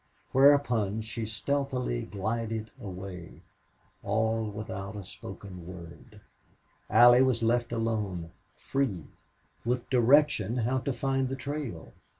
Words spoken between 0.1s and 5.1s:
Whereupon she stealthily glided away all without a